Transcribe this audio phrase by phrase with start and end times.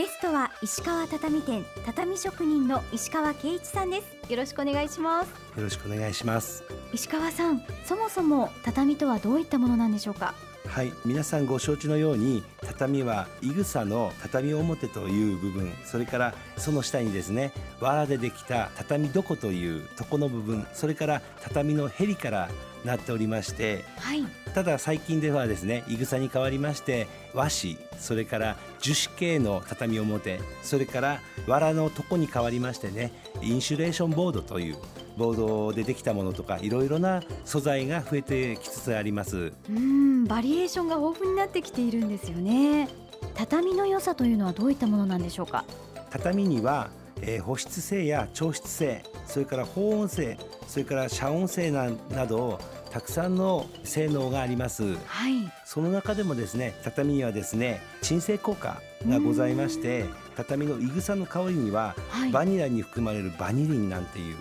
[0.00, 4.32] ゲストは石川畳店畳職人の石川圭一さんです。
[4.32, 5.28] よろしくお願いします。
[5.58, 6.64] よろしくお願いします。
[6.94, 10.32] 石川さんそもそも畳とはどういったものなんでしょうか？
[10.66, 22.48] はい皆さんご承知のように畳はいぐさの畳表という部分それからその下にですね藁でできた畳床という床の部分それから畳のへりから
[22.84, 24.24] なっておりまして、はい、
[24.54, 33.12] ただ最近ではですねいぐさに変わりまして和紙それから樹脂系の畳表それから藁の床に変わりましてね
[33.42, 34.76] インシュレーションボードという
[35.16, 39.52] ボードでできたものとかいろいろな素材が増えてきつつあります。
[39.68, 42.88] うんバリエーションが豊富になってきているんですよね。
[43.34, 45.64] 畳の良さというのはどういったものなんでしょうか？
[46.10, 46.90] 畳には
[47.22, 60.04] えー、保湿性や調湿性それから保温性それから遮音性ななどたくさんの性能があります、はい、その中でもですね畳にはですね鎮静効果がございまして
[60.36, 64.36] 畳のいぐさの香りには、はい、バニラに含まれるバニリンなんていう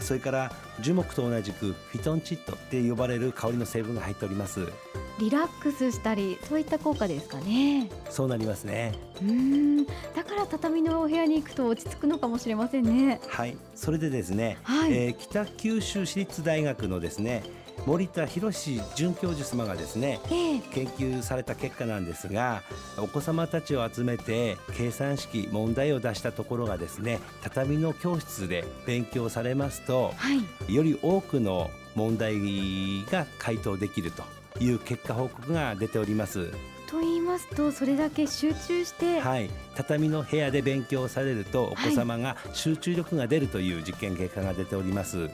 [0.00, 4.68] それから樹木と同じくフィトンチッドって呼ばれる香りの成分が入っております
[5.18, 7.90] リラックスしたりそういった効果ですかね。
[8.08, 8.92] そうなりますね。
[9.20, 9.84] うん。
[9.86, 9.92] だ
[10.24, 13.20] から畳のお部屋に行くと落ち着くのかもしれませんね。
[13.26, 13.56] はい。
[13.74, 17.42] それでですね、はい、えー、北九州市立大学のですね
[17.86, 22.62] 森田博准教授様がですね、えー、研究された結果なんですが
[22.98, 30.34] お子様たちを集めて計算式問題を出したところがですね畳の教室で勉強されますと、は
[30.68, 34.22] い、より多くの問題が回答できると
[34.60, 36.50] いう結果報告が出ております。
[36.86, 45.18] と言いますとそれだけ集中して、はい、畳の部屋で勉強されるとお子様が集中力が出るという実験結果が出ております。
[45.18, 45.28] はい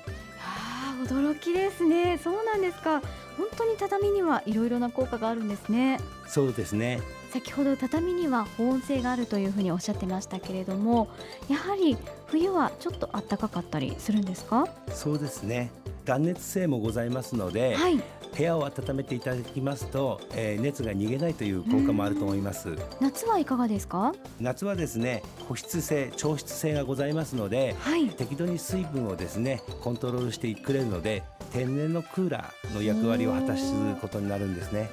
[1.07, 2.19] 驚きですね。
[2.23, 3.03] そうなんですか。
[3.37, 6.01] 本当に畳にはいろいろな効果があるんですね。
[6.27, 7.01] そうですね。
[7.31, 11.09] 先ほど畳には保温性があるというふうにおっしゃってましたけれども
[11.49, 14.67] やはり冬はちょっと暖かかったりするんですか？
[14.89, 15.71] そうですね
[16.05, 17.97] 断熱性もございますので、はい、
[18.37, 22.77] 部屋を温めていただきますと、えー、熱が逃げないという効果もあると思います。
[23.01, 24.13] 夏はいかがですか？
[24.41, 31.23] 夏はですね保湿性調湿性がございますので、はい、適度に水分をですねコントロールしてくれるので
[31.53, 34.91] 天然のクーラーの役割を果たすことになるんですね。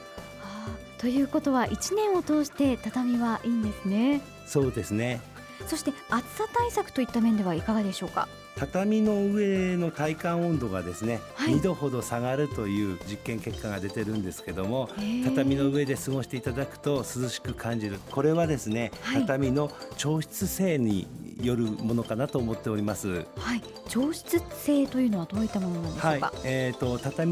[0.98, 4.22] ということは1年を通して畳はいいんですね。
[4.46, 5.20] そうですね。
[5.66, 8.28] そして暑さ対策といった面ではいかがでしょうか？
[8.56, 14.90] 畳の上の体感温度がですね、はい、2度ほど下がるという実験結果が出てるんですけども
[15.26, 18.00] 畳の上で過ごしていただくと涼しく感じる。
[18.12, 21.08] これはですね、はい、畳の調湿性に
[21.42, 23.26] よるものかなと思っております。
[23.38, 26.28] はい、調湿性というのはどういったものなんでしょうか？
[26.28, 27.32] はい、えっ、ー、と畳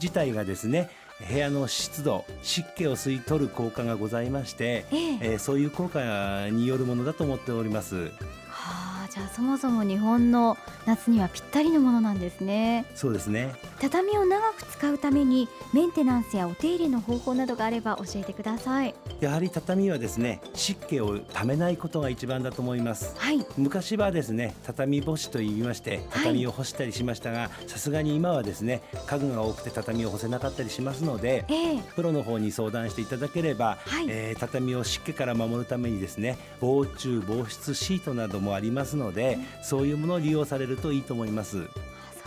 [0.00, 0.90] 自体がですね、
[1.28, 8.10] 部屋の湿度湿気を吸い取る効果がございまして、えー、えー、そういう効果によるものだと思っております。
[9.12, 10.56] じゃあそもそも日本の
[10.86, 12.86] 夏にはぴったりのものなんですね。
[12.94, 13.52] そうですね。
[13.82, 18.94] 畳を長く使うためにメンテナンスやお手入れの方法などがあれば教えてください。
[19.18, 41.68] やはり畳はですね湿気をためないことが一番だと思います、はい、昔はですね畳干しと言いまして畳を干したりしましたがさすがに今はですね家具が多くて畳を干せなかったりしますので、えー、プロの方に相談していただければ、はい、えー、畳を湿気から守るためにですね防虫防湿シートなどもありますのでそういうものを利用されるといいと思います。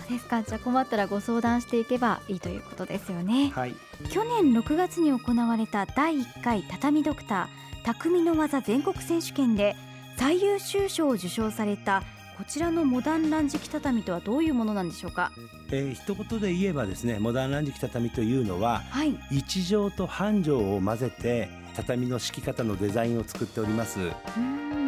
[0.07, 0.43] そうですか。
[0.43, 3.75] じゃあ困ったらご相談していけばいいということですよね、はい、
[4.09, 9.75] 去年6月に行われた第1回畳ドクター匠の技全国選手権で
[10.17, 12.03] 最優秀賞を受賞された
[12.37, 15.31] こちらのモダン乱敷畳とはどういうものなんでしょうか、
[15.71, 23.99] えー、一言で言えばですねモダン乱敷畳というのは、はい、1畳と半畳を混ぜて畳の敷き方のデザインを作っております。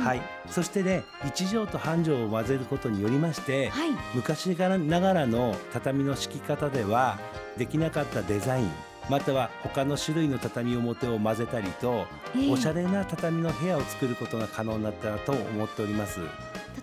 [0.07, 7.19] はい、そしてね一畳と半畳を混ぜることによりまして、はい、昔ながらの畳の敷き方では
[7.57, 8.71] できなかったデザイン
[9.09, 12.05] または他の種類の畳表を混ぜたりと、
[12.35, 16.19] えー、おしゃれな畳の部屋を作ることが可能になったと思っております。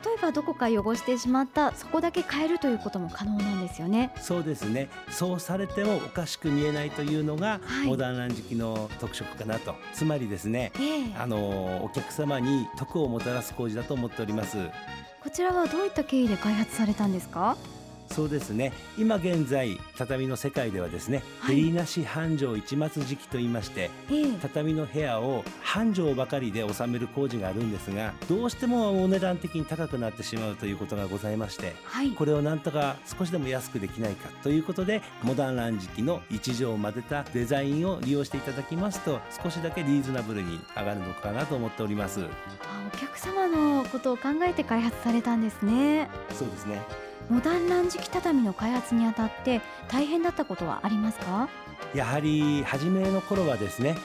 [0.04, 4.12] 例えばどこか汚してしまったそこだけ変えるということも可能なんですよね。
[4.20, 4.88] そうですね。
[5.10, 9.74] そうされてもおかしく見えないというのが、はい、モダンランジ機の特色かなと。
[9.92, 14.56] つまりですね、えー、あのお客様に得をもたらす工事だと思っております。
[15.22, 17.56] こちらはどういった経緯で開発されたんですか？
[18.06, 18.72] そうですね。
[18.96, 42.20] 今現在畳の世界ではですね、はい、なし繁盛一末時期と言いまして、えー、畳の部屋を繁盛ばかりで収める工事があるんですがどうしてもお値段的に高くなってしまうということがございまして、はい、これをなんとか少しでも安くできないかということでモダンランジ機の一畳を混ぜたデザインを利用していただきますと少しだけリーズナブルに上がるのかなと思っております。
[42.20, 46.08] お客様のことを考えて開発されたんですね。
[46.30, 46.82] そうですね
[47.30, 51.48] モダンランジキ畳の開発にあたって大変だったことはありますか？
[51.94, 53.96] やはり初めの頃はですね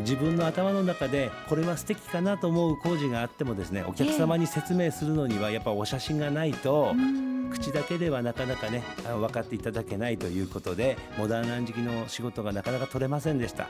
[0.00, 6.94] 自分の頭の中でこれは素敵かなと思う工事があってもですねお客様に説明するのにはやっぱお写真がないと、
[7.56, 13.68] 口だけではなかなかね分かっていただけないということでモダンランジキの仕事がなかなか取れませんでした。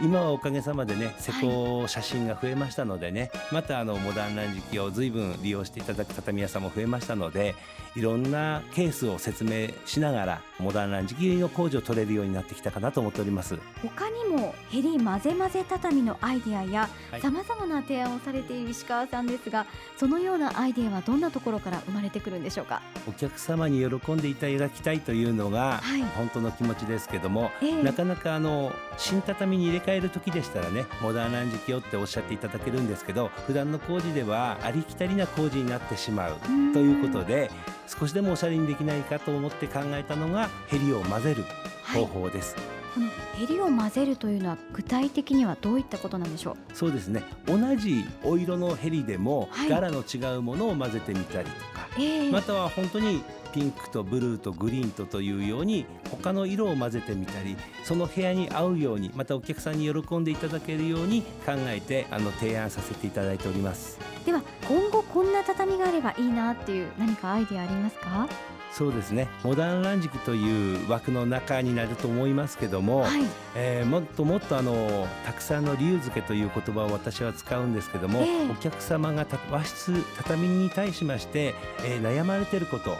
[0.00, 7.54] 今はおかげさまでね施工写真が増えましたのでね、はい、またあのモダンランジ機を随分利用していただく畳屋さんも増えましたので
[7.94, 13.56] いろんなケースを説明しながらモダンランジ機の工事を取れるようになってきたかなと思っております。
[13.82, 16.88] 他にもヘリ混ぜ混ぜ畳のアイデアや
[17.22, 19.64] さまざまな提案をされている石川さんですが
[19.96, 22.82] そのようなアイデアはどんなところから生まれてくるんでしょうか？
[23.08, 25.82] お客様に喜んでいただきたいというのが
[26.16, 36.36] 本当の気持ちですけども、はい、なかなかあの新畳に入れ替える時でしたらねモダンランジ機をっておっしゃっていただけるんですけど普段の工事ではありきたりな工事になってしまう
[36.72, 37.50] ということで
[37.86, 41.44] 少しでもおしゃれにできないかと思って考えたのがヘリを混ぜる
[41.92, 42.54] 方法です。
[42.54, 46.56] はいこのヘリを混ぜるというのは具体的にはどういったことなんでしょう？
[46.72, 47.24] そうですね。
[47.44, 51.83] 同じお色のヘリでも柄の違うものを混ぜてみたりとか、はい、
[52.32, 63.98] または本当にピンクとブルーとグリーンとというように他の色を混ぜてみたりその部屋に合うようにまたお客さんに喜んでいただけるように考えてあの提案させていただいております。
[64.26, 68.28] では今後こんな畳があればいいなっていう何かアイデアありますか？
[68.76, 69.28] そうですね。
[69.44, 73.20] モダンランジクという枠の中になると思いますけども、はい、
[73.54, 81.54] えー、もっともっとあのたくさんの理由付けという言葉を私は使うんですけども、えー、お客様が和室畳に対しまして、
[81.84, 82.96] えー、悩まれていること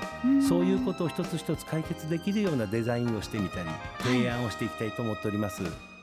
[0.49, 3.69] そういうことを一つ一つ解決できるようなデザインをしてみたり
[3.99, 5.65] 提案をしていきたいと思っております。
[5.65, 5.94] はい